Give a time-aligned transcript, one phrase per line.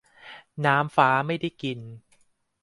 [0.65, 1.79] 'น้ำฟ้าไม่ได้กิน